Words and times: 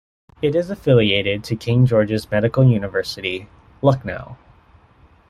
It 0.41 0.55
is 0.55 0.71
affiliated 0.71 1.43
to 1.43 1.55
King 1.55 1.85
George's 1.85 2.31
Medical 2.31 2.63
University, 2.67 3.47
Lucknow. 3.83 4.35